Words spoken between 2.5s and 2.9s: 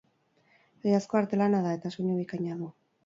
du.